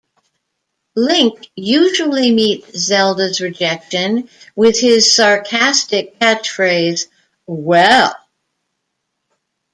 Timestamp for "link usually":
0.95-2.31